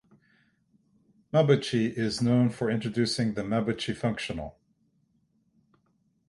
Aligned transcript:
Mabuchi 1.31 1.95
is 1.95 2.23
known 2.23 2.49
for 2.49 2.71
introducing 2.71 3.35
the 3.35 3.43
Mabuchi 3.43 3.95
functional. 3.95 4.57